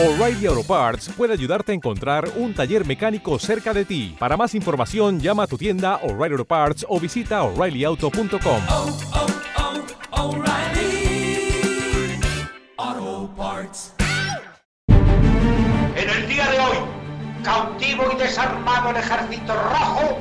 [0.00, 4.14] O'Reilly Auto Parts puede ayudarte a encontrar un taller mecánico cerca de ti.
[4.16, 8.62] Para más información, llama a tu tienda O'Reilly Auto Parts o visita oreillyauto.com.
[8.68, 8.96] oh,
[12.78, 13.94] oh, Parts.
[14.86, 16.76] En el día de hoy,
[17.42, 20.16] cautivo y desarmado el ejército rojo,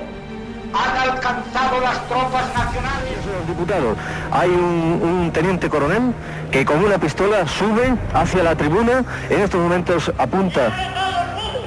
[0.74, 3.14] han alcanzado las tropas nacionales.
[3.26, 3.98] los diputados.
[4.32, 6.14] Hay un, un teniente coronel
[6.52, 10.68] que con una pistola sube hacia la tribuna, en estos momentos apunta.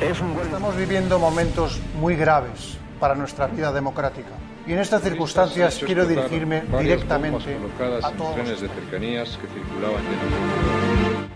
[0.01, 4.31] Es un Estamos viviendo momentos muy graves para nuestra vida democrática.
[4.67, 7.57] Y en estas circunstancias quiero dirigirme directamente
[8.03, 8.35] a todos.
[8.35, 10.03] trenes de cercanías que circulaban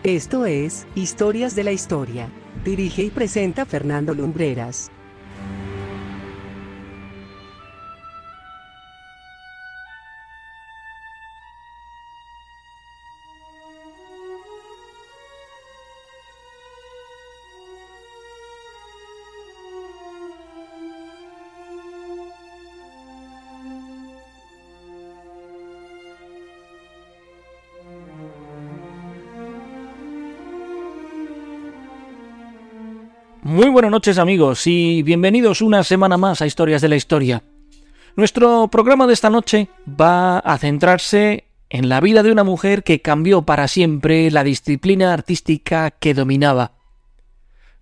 [0.02, 2.28] Esto es Historias de la Historia.
[2.64, 4.90] Dirige y presenta Fernando Lumbreras.
[33.44, 37.42] Muy buenas noches amigos y bienvenidos una semana más a Historias de la Historia.
[38.16, 43.02] Nuestro programa de esta noche va a centrarse en la vida de una mujer que
[43.02, 46.72] cambió para siempre la disciplina artística que dominaba.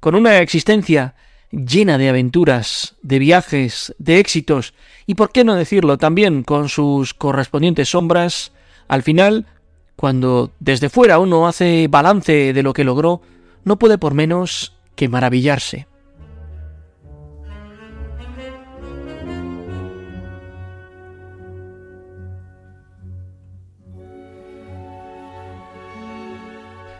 [0.01, 1.15] Con una existencia
[1.53, 4.75] llena de aventuras, de viajes, de éxitos
[5.07, 8.51] y, por qué no decirlo, también con sus correspondientes sombras,
[8.89, 9.47] al final,
[9.95, 13.23] cuando desde fuera uno hace balance de lo que logró,
[13.63, 15.87] no puede por menos que maravillarse.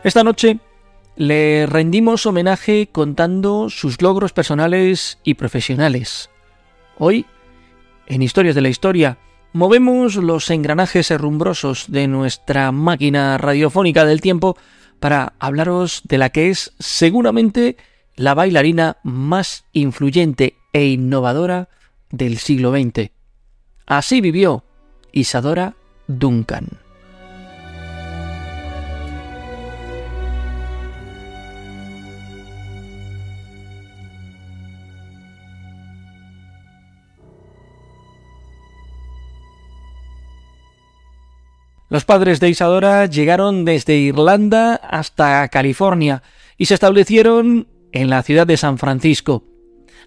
[0.03, 0.59] Esta noche
[1.15, 6.29] le rendimos homenaje contando sus logros personales y profesionales.
[6.97, 7.25] Hoy,
[8.07, 9.17] en Historias de la Historia,
[9.53, 14.57] movemos los engranajes herrumbrosos de nuestra máquina radiofónica del tiempo
[15.03, 17.75] para hablaros de la que es seguramente
[18.15, 21.67] la bailarina más influyente e innovadora
[22.09, 23.11] del siglo XX.
[23.85, 24.63] Así vivió
[25.11, 25.75] Isadora
[26.07, 26.82] Duncan.
[41.93, 46.23] Los padres de Isadora llegaron desde Irlanda hasta California
[46.57, 49.43] y se establecieron en la ciudad de San Francisco.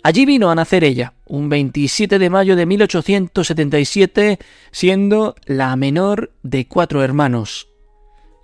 [0.02, 4.40] Allí vino a nacer ella, un 27 de mayo de 1877,
[4.72, 7.68] siendo la menor de cuatro hermanos.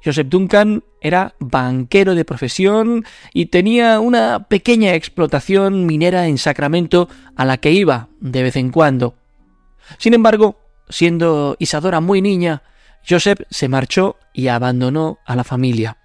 [0.04, 3.04] Joseph Duncan era banquero de profesión
[3.34, 8.70] y tenía una pequeña explotación minera en Sacramento a la que iba de vez en
[8.70, 9.16] cuando.
[9.98, 12.62] Sin embargo, siendo Isadora muy niña,
[13.08, 15.98] Joseph se marchó y abandonó a la familia.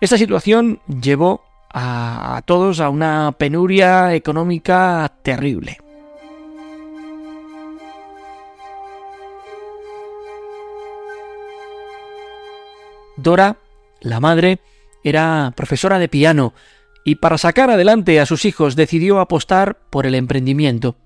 [0.00, 1.42] Esta situación llevó
[1.72, 5.78] a, todos a una penuria económica terrible.
[13.16, 13.56] Dora,
[14.00, 14.60] la madre,
[15.02, 16.52] era profesora de piano
[17.04, 20.96] y para sacar adelante a sus hijos decidió apostar por el emprendimiento.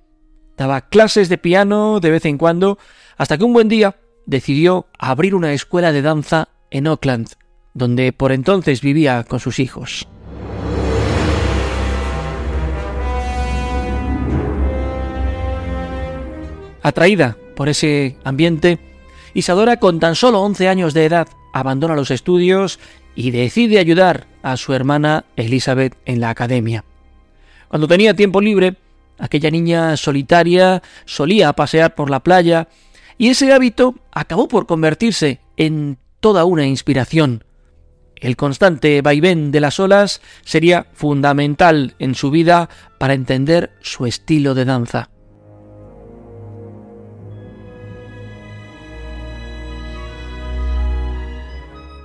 [0.56, 2.78] Daba clases de piano de vez en cuando
[3.16, 7.28] hasta que un buen día decidió abrir una escuela de danza en Oakland,
[7.74, 10.06] donde por entonces vivía con sus hijos.
[16.82, 18.78] Atraída por ese ambiente,
[19.34, 22.80] Isadora con tan solo 11 años de edad abandona los estudios
[23.14, 26.84] y decide ayudar a su hermana Elizabeth en la academia.
[27.68, 28.76] Cuando tenía tiempo libre,
[29.18, 32.68] aquella niña solitaria solía pasear por la playa
[33.20, 37.44] y ese hábito acabó por convertirse en toda una inspiración.
[38.16, 44.54] El constante vaivén de las olas sería fundamental en su vida para entender su estilo
[44.54, 45.10] de danza.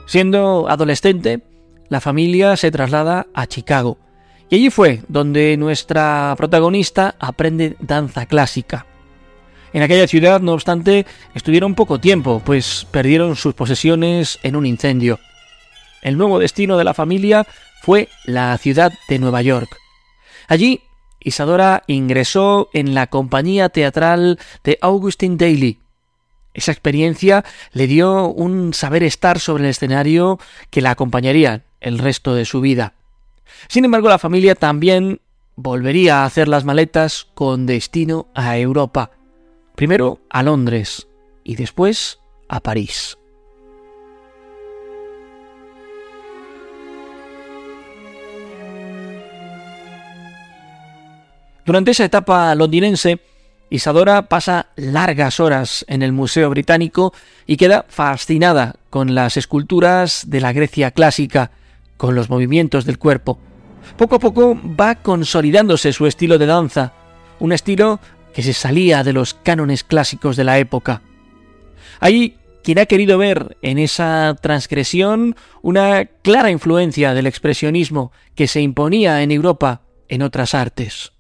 [0.08, 1.44] Siendo adolescente,
[1.88, 4.00] la familia se traslada a Chicago,
[4.50, 8.86] y allí fue donde nuestra protagonista aprende danza clásica.
[9.76, 15.20] En aquella ciudad, no obstante, estuvieron poco tiempo, pues perdieron sus posesiones en un incendio.
[16.02, 17.46] El nuevo destino de la familia
[17.82, 19.68] fue la ciudad de Nueva York.
[20.48, 20.84] Allí,
[21.20, 25.80] Isadora ingresó en la compañía teatral de Augustine Daly.
[26.54, 27.44] Esa experiencia
[27.74, 30.40] le dio un saber estar sobre el escenario
[30.70, 32.94] que la acompañaría el resto de su vida.
[33.68, 35.20] Sin embargo, la familia también
[35.58, 39.12] volvería a hacer las maletas con destino a Europa.
[39.76, 41.08] Primero a Londres
[41.44, 43.18] y después a París.
[51.66, 53.20] Durante esa etapa londinense,
[53.70, 57.14] Isadora pasa largas horas en el Museo Británico
[57.46, 61.52] y queda fascinada con las esculturas de la Grecia clásica,
[61.98, 63.40] con los movimientos del cuerpo.
[63.98, 66.94] Poco a poco va consolidándose su estilo de danza,
[67.40, 68.00] un estilo
[68.36, 71.02] que se salía de los cánones clásicos de la época.
[72.02, 72.36] Hay
[72.66, 79.24] quien ha querido ver en esa transgresión una clara influencia del expresionismo que se imponía
[79.24, 81.14] en Europa en otras artes.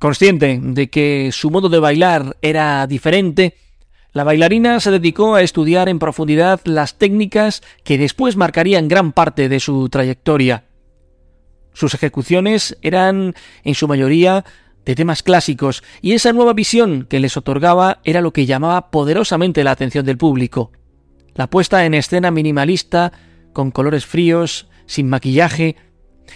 [0.00, 3.54] Consciente de que su modo de bailar era diferente,
[4.12, 9.48] la bailarina se dedicó a estudiar en profundidad las técnicas que después marcarían gran parte
[9.48, 10.64] de su trayectoria.
[11.76, 14.46] Sus ejecuciones eran, en su mayoría,
[14.86, 19.62] de temas clásicos, y esa nueva visión que les otorgaba era lo que llamaba poderosamente
[19.62, 20.72] la atención del público.
[21.34, 23.12] La puesta en escena minimalista,
[23.52, 25.76] con colores fríos, sin maquillaje,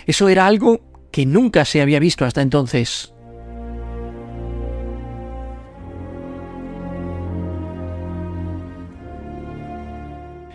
[0.04, 3.14] eso era algo que nunca se había visto hasta entonces.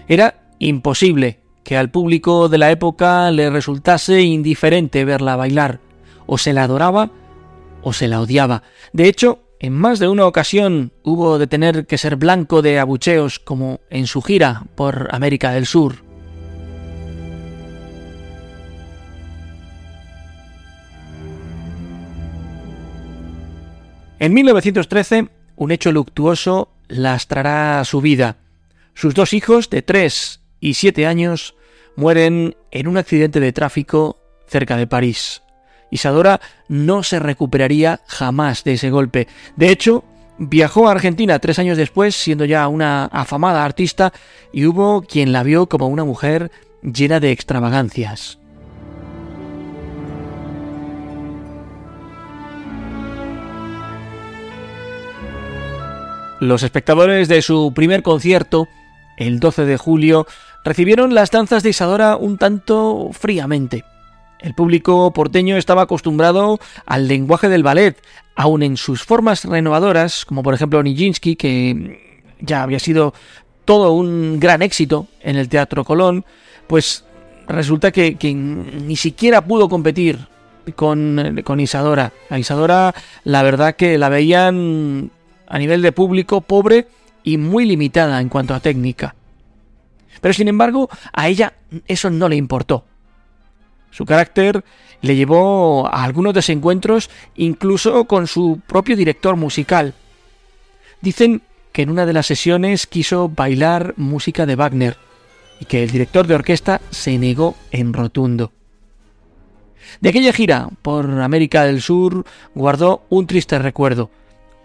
[0.08, 5.80] Era imposible que al público de la época le resultase indiferente verla bailar,
[6.28, 7.10] o se la adoraba
[7.82, 8.62] o se la odiaba.
[8.94, 13.40] De hecho, en más de una ocasión hubo de tener que ser blanco de abucheos
[13.40, 16.06] como en su gira por América del Sur.
[24.20, 28.38] En 1913, un hecho luctuoso lastrará su vida.
[28.94, 31.54] Sus dos hijos, de 3 y 7 años,
[31.96, 34.18] mueren en un accidente de tráfico
[34.48, 35.44] cerca de París.
[35.92, 39.28] Isadora no se recuperaría jamás de ese golpe.
[39.56, 40.04] De hecho,
[40.40, 44.12] viajó a Argentina tres años después, siendo ya una afamada artista,
[44.52, 46.50] y hubo quien la vio como una mujer
[46.82, 48.40] llena de extravagancias.
[56.40, 58.68] Los espectadores de su primer concierto
[59.18, 60.28] el 12 de julio,
[60.66, 63.86] recibieron las danzas de Isadora un tanto fríamente.
[64.40, 67.96] El público porteño estaba acostumbrado al lenguaje del ballet,
[68.36, 73.14] aun en sus formas renovadoras, como por ejemplo Nijinsky, que ya había sido
[73.64, 76.26] todo un gran éxito en el Teatro Colón,
[76.68, 77.06] pues
[77.48, 80.28] resulta que, ni siquiera pudo competir
[80.76, 82.12] con, con Isadora.
[82.30, 85.12] A Isadora, la verdad que la veían
[85.48, 86.88] a nivel de público pobre
[87.24, 89.16] y muy limitada en cuanto a técnica.
[90.22, 91.54] Pero sin embargo, a ella
[91.88, 92.86] eso no le importó.
[93.92, 94.64] Su carácter
[95.02, 99.94] le llevó a algunos desencuentros incluso con su propio director musical.
[101.02, 101.42] Dicen
[101.72, 104.98] que en una de las sesiones quiso bailar música de Wagner
[105.60, 108.52] y que el director de orquesta se negó en rotundo.
[110.02, 114.10] De aquella gira por América del Sur guardó un triste recuerdo.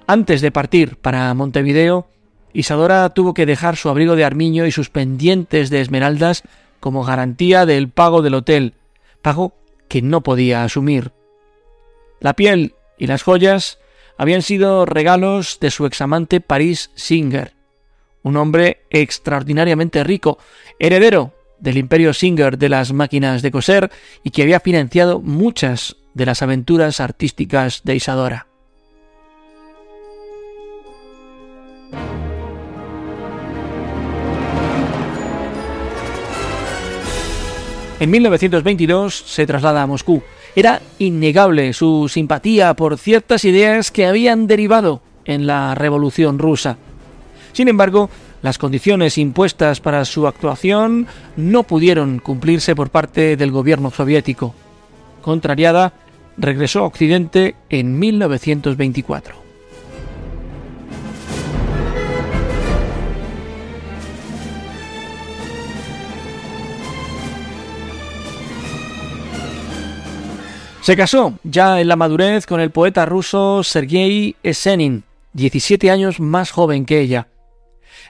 [0.07, 2.09] Antes de partir para Montevideo,
[2.53, 6.43] Isadora tuvo que dejar su abrigo de armiño y sus pendientes de esmeraldas
[6.81, 8.75] como garantía del pago del hotel,
[9.23, 9.55] pago
[9.89, 11.13] que no podía asumir.
[12.21, 13.79] La piel y las joyas
[14.17, 17.55] habían sido regalos de su examante Paris Singer,
[18.23, 20.39] un hombre extraordinariamente rico,
[20.79, 23.91] heredero del imperio Singer de las máquinas de coser
[24.23, 28.50] y que había financiado muchas de las aventuras artísticas de Isadora.
[38.01, 40.23] En 1922 se traslada a Moscú.
[40.57, 46.79] Era innegable su simpatía por ciertas ideas que habían derivado en la Revolución rusa.
[47.53, 48.09] Sin embargo,
[48.41, 54.55] las condiciones impuestas para su actuación no pudieron cumplirse por parte del gobierno soviético.
[55.21, 55.93] Contrariada,
[56.39, 59.40] regresó a Occidente en 1924.
[70.83, 76.51] Se casó ya en la madurez con el poeta ruso Sergei Esenin, 17 años más
[76.51, 77.29] joven que ella.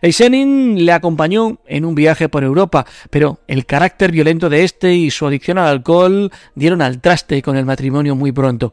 [0.02, 5.10] Esenin le acompañó en un viaje por Europa, pero el carácter violento de este y
[5.10, 8.72] su adicción al alcohol dieron al traste con el matrimonio muy pronto.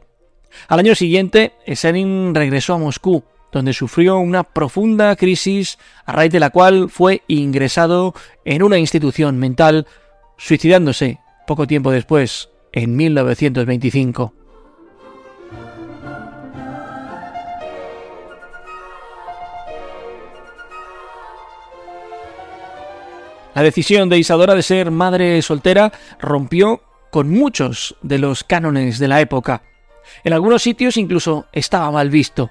[0.68, 6.40] Al año siguiente, Esenin regresó a Moscú donde sufrió una profunda crisis a raíz de
[6.40, 8.14] la cual fue ingresado
[8.44, 9.86] en una institución mental,
[10.36, 14.34] suicidándose poco tiempo después, en 1925.
[23.54, 29.08] La decisión de Isadora de ser madre soltera rompió con muchos de los cánones de
[29.08, 29.62] la época.
[30.22, 32.50] En algunos sitios incluso estaba mal visto.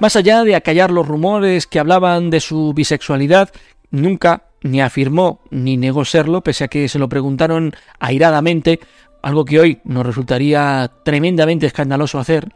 [0.00, 3.50] Más allá de acallar los rumores que hablaban de su bisexualidad,
[3.90, 8.80] nunca ni afirmó ni negó serlo, pese a que se lo preguntaron airadamente,
[9.22, 12.52] algo que hoy nos resultaría tremendamente escandaloso hacer.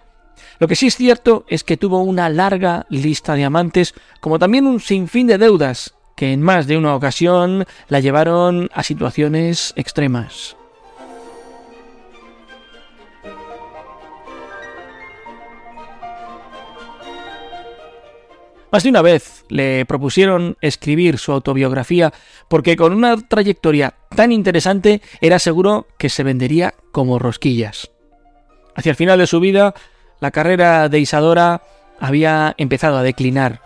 [0.59, 4.67] Lo que sí es cierto es que tuvo una larga lista de amantes, como también
[4.67, 10.56] un sinfín de deudas, que en más de una ocasión la llevaron a situaciones extremas.
[18.73, 22.13] Más de una vez le propusieron escribir su autobiografía
[22.49, 27.91] porque con una trayectoria tan interesante era seguro que se vendería como rosquillas.
[28.75, 29.75] Hacia el final de su vida,
[30.21, 31.63] la carrera de Isadora
[32.01, 33.63] había empezado a declinar.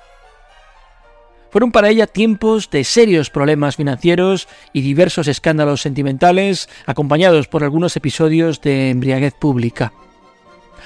[1.51, 7.97] Fueron para ella tiempos de serios problemas financieros y diversos escándalos sentimentales, acompañados por algunos
[7.97, 9.93] episodios de embriaguez pública.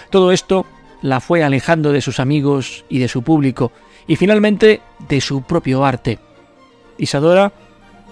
[0.09, 0.65] Todo esto
[1.05, 3.73] la fue alejando de sus amigos y de su público,
[4.07, 6.19] y finalmente de su propio arte.
[6.97, 7.53] Isadora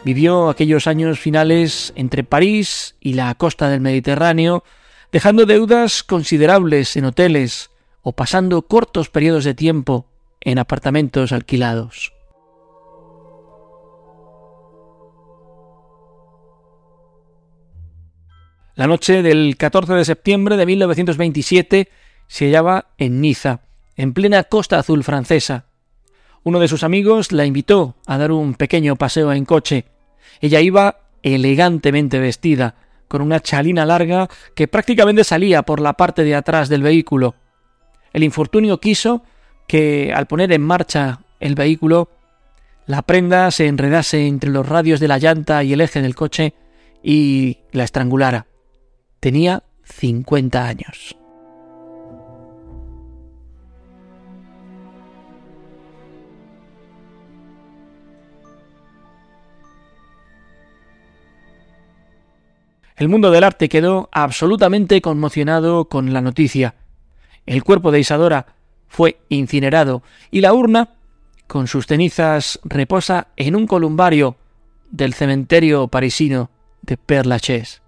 [0.05, 4.63] vivió aquellos años finales entre París y la costa del Mediterráneo,
[5.11, 7.71] dejando deudas considerables en hoteles
[8.03, 10.05] o pasando cortos periodos de tiempo
[10.43, 12.13] en apartamentos alquilados.
[18.75, 21.89] La noche del 14 de septiembre de 1927
[22.33, 23.61] se hallaba en Niza,
[23.95, 25.67] en plena costa azul francesa,
[26.45, 29.85] uno de sus amigos la invitó a dar un pequeño paseo en coche.
[30.41, 32.75] Ella iba elegantemente vestida,
[33.07, 37.35] con una chalina larga que prácticamente salía por la parte de atrás del vehículo.
[38.15, 39.25] El infortunio quiso
[39.69, 42.09] que, al poner en marcha el vehículo,
[42.87, 46.55] la prenda se enredase entre los radios de la llanta y el eje del coche
[47.03, 48.47] y la estrangulara.
[49.21, 51.22] Tenía cincuenta años.
[62.97, 66.75] El mundo del arte quedó absolutamente conmocionado con la noticia.
[67.47, 68.47] El cuerpo de Isadora
[68.89, 70.91] fue incinerado y la urna,
[71.47, 74.37] con sus cenizas, reposa en un columbario
[74.91, 76.51] del cementerio parisino
[76.83, 77.82] de Père Lachaise.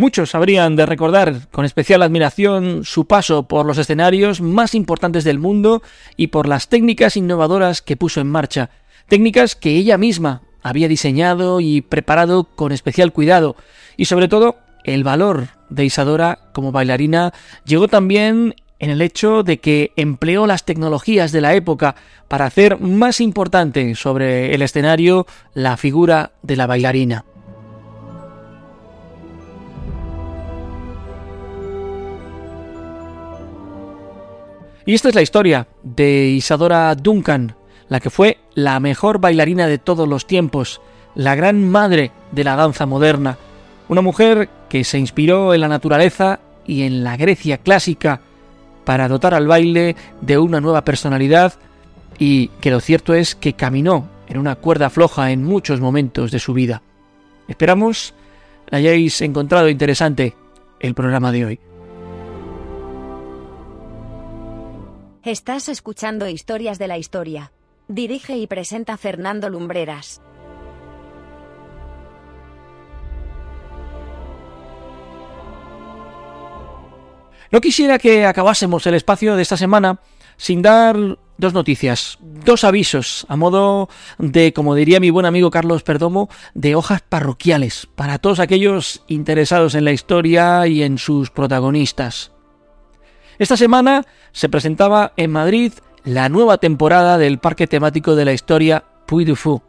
[0.00, 5.40] Muchos habrían de recordar con especial admiración su paso por los escenarios más importantes del
[5.40, 5.82] mundo
[6.16, 8.70] y por las técnicas innovadoras que puso en marcha,
[9.08, 13.56] técnicas que ella misma había diseñado y preparado con especial cuidado,
[13.96, 19.58] y sobre todo el valor de Isadora como bailarina llegó también en el hecho de
[19.58, 21.96] que empleó las tecnologías de la época
[22.28, 27.24] para hacer más importante sobre el escenario la figura de la bailarina.
[34.88, 37.54] Y esta es la historia de Isadora Duncan,
[37.90, 40.80] la que fue la mejor bailarina de todos los tiempos,
[41.14, 43.36] la gran madre de la danza moderna,
[43.90, 48.22] una mujer que se inspiró en la naturaleza y en la Grecia clásica
[48.86, 51.52] para dotar al baile de una nueva personalidad
[52.18, 56.38] y que lo cierto es que caminó en una cuerda floja en muchos momentos de
[56.38, 56.80] su vida.
[57.46, 58.14] Esperamos
[58.70, 60.34] hayáis encontrado interesante
[60.80, 61.67] el programa de hoy.
[65.24, 67.50] Estás escuchando Historias de la Historia.
[67.88, 70.22] Dirige y presenta Fernando Lumbreras.
[77.50, 80.00] No quisiera que acabásemos el espacio de esta semana
[80.36, 80.96] sin dar
[81.36, 86.76] dos noticias, dos avisos, a modo de, como diría mi buen amigo Carlos Perdomo, de
[86.76, 92.37] hojas parroquiales para todos aquellos interesados en la historia y en sus protagonistas.
[93.38, 98.82] Esta semana se presentaba en Madrid la nueva temporada del parque temático de la historia
[99.06, 99.62] Puy du Fou.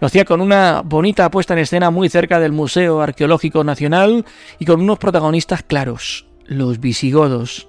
[0.00, 4.24] Lo hacía con una bonita puesta en escena muy cerca del Museo Arqueológico Nacional
[4.58, 7.68] y con unos protagonistas claros, los visigodos.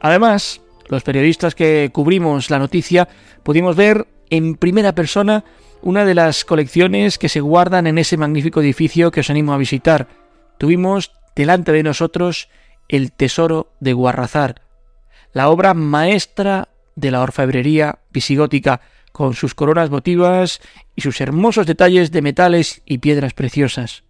[0.00, 3.08] Además, los periodistas que cubrimos la noticia
[3.44, 5.44] pudimos ver en primera persona
[5.80, 9.58] una de las colecciones que se guardan en ese magnífico edificio que os animo a
[9.58, 10.08] visitar,
[10.58, 12.48] tuvimos delante de nosotros
[12.88, 14.62] el tesoro de Guarrazar,
[15.32, 18.80] la obra maestra de la orfebrería visigótica,
[19.12, 20.60] con sus coronas votivas
[20.96, 24.02] y sus hermosos detalles de metales y piedras preciosas.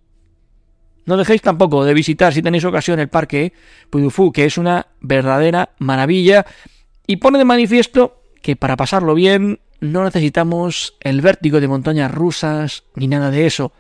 [1.05, 3.53] No dejéis tampoco de visitar, si tenéis ocasión, el parque
[3.91, 6.47] Pudufú, que es una verdadera maravilla
[7.07, 12.85] y pone de manifiesto que para pasarlo bien no necesitamos el vértigo de montañas rusas
[12.95, 13.73] ni nada de eso.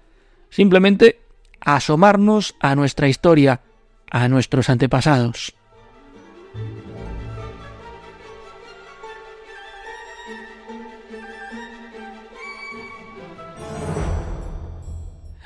[0.51, 1.21] Simplemente
[1.61, 3.63] asomarnos a nuestra historia,
[4.14, 5.52] a nuestros antepasados.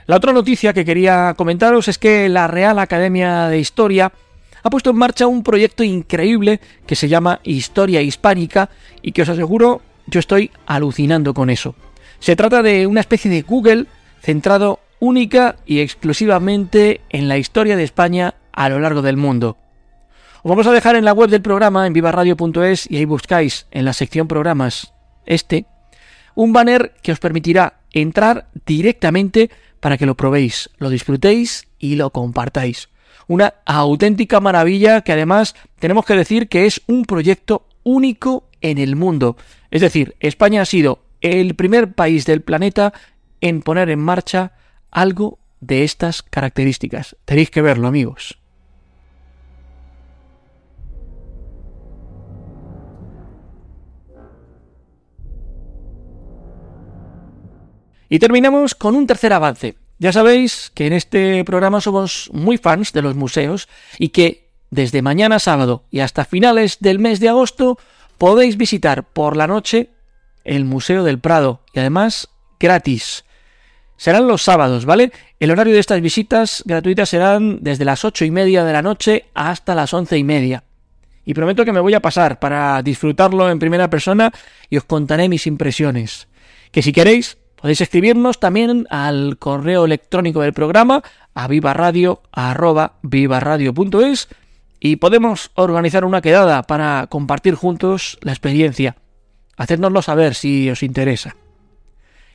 [0.06, 4.12] La otra noticia que quería comentaros es que la Real Academia de Historia
[4.62, 8.68] ha puesto en marcha un proyecto increíble que se llama Historia Hispánica
[9.00, 11.74] y que os aseguro yo estoy alucinando con eso.
[12.18, 13.86] Se trata de una especie de Google
[14.20, 19.56] centrado única y exclusivamente en la historia de España a lo largo del mundo.
[20.42, 23.84] Os vamos a dejar en la web del programa en vivaradio.es y ahí buscáis en
[23.84, 24.92] la sección programas
[25.26, 25.66] este
[26.34, 32.10] un banner que os permitirá entrar directamente para que lo probéis, lo disfrutéis y lo
[32.10, 32.88] compartáis.
[33.28, 38.96] Una auténtica maravilla que además tenemos que decir que es un proyecto único en el
[38.96, 39.36] mundo.
[39.70, 42.92] Es decir, España ha sido el primer país del planeta
[43.40, 44.52] en poner en marcha
[44.90, 47.16] algo de estas características.
[47.24, 48.37] Tenéis que verlo, amigos.
[58.08, 59.76] Y terminamos con un tercer avance.
[59.98, 65.02] Ya sabéis que en este programa somos muy fans de los museos y que desde
[65.02, 67.78] mañana sábado y hasta finales del mes de agosto
[68.16, 69.90] podéis visitar por la noche
[70.44, 72.28] el Museo del Prado y además
[72.60, 73.24] gratis.
[73.96, 75.10] Serán los sábados, ¿vale?
[75.40, 79.24] El horario de estas visitas gratuitas serán desde las ocho y media de la noche
[79.34, 80.62] hasta las once y media.
[81.24, 84.32] Y prometo que me voy a pasar para disfrutarlo en primera persona
[84.70, 86.28] y os contaré mis impresiones.
[86.70, 91.02] Que si queréis, Podéis escribirnos también al correo electrónico del programa
[91.34, 92.28] a vivaradio.es
[94.80, 98.94] y podemos organizar una quedada para compartir juntos la experiencia.
[99.56, 101.34] Hacednoslo saber si os interesa.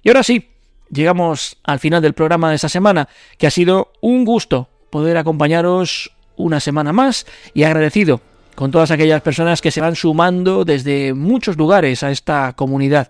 [0.02, 0.50] Y ahora sí,
[0.90, 3.08] llegamos al final del programa de esta semana,
[3.38, 8.20] que ha sido un gusto poder acompañaros una semana más y agradecido
[8.56, 13.10] con todas aquellas personas que se van sumando desde muchos lugares a esta comunidad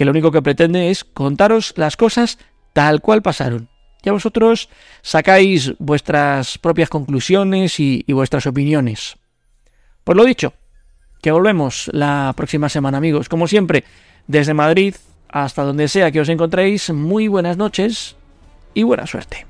[0.00, 2.38] que lo único que pretende es contaros las cosas
[2.72, 3.68] tal cual pasaron.
[4.02, 4.70] Ya vosotros
[5.02, 9.18] sacáis vuestras propias conclusiones y, y vuestras opiniones.
[10.02, 10.54] Por lo dicho,
[11.20, 13.28] que volvemos la próxima semana, amigos.
[13.28, 13.84] Como siempre,
[14.26, 14.94] desde Madrid
[15.28, 18.16] hasta donde sea que os encontréis, muy buenas noches
[18.72, 19.49] y buena suerte.